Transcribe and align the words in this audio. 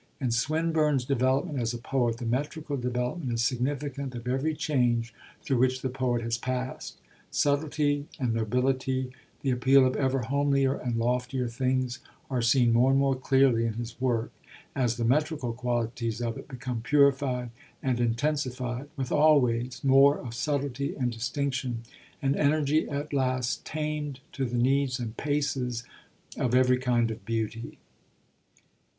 In 0.19 0.31
Swinburne's 0.31 1.05
development 1.05 1.59
as 1.59 1.75
a 1.75 1.77
poet 1.77 2.17
the 2.17 2.25
metrical 2.25 2.75
development 2.75 3.31
is 3.31 3.43
significant 3.43 4.15
of 4.15 4.27
every 4.27 4.55
change 4.55 5.13
through 5.43 5.59
which 5.59 5.83
the 5.83 5.91
poet 5.91 6.23
has 6.23 6.39
passed. 6.39 6.97
Subtlety 7.29 8.07
and 8.19 8.33
nobility, 8.33 9.11
the 9.41 9.51
appeal 9.51 9.85
of 9.85 9.95
ever 9.95 10.23
homelier 10.23 10.73
and 10.73 10.95
loftier 10.97 11.47
things, 11.47 11.99
are 12.31 12.41
seen 12.41 12.73
more 12.73 12.89
and 12.89 12.99
more 12.99 13.13
clearly 13.15 13.63
in 13.67 13.73
his 13.73 14.01
work, 14.01 14.31
as 14.75 14.97
the 14.97 15.05
metrical 15.05 15.53
qualities 15.53 16.19
of 16.19 16.35
it 16.35 16.47
become 16.47 16.81
purified 16.81 17.51
and 17.83 17.99
intensified, 17.99 18.89
with 18.97 19.11
always 19.11 19.83
more 19.83 20.17
of 20.17 20.33
subtlety 20.33 20.95
and 20.95 21.11
distinction, 21.11 21.83
an 22.23 22.33
energy 22.33 22.89
at 22.89 23.13
last 23.13 23.63
tamed 23.67 24.19
to 24.31 24.45
the 24.45 24.57
needs 24.57 24.97
and 24.99 25.15
paces 25.15 25.83
of 26.39 26.55
every 26.55 26.79
kind 26.79 27.11
of 27.11 27.23
beauty. 27.23 27.77